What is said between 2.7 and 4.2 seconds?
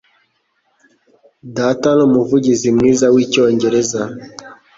mwiza wicyongereza.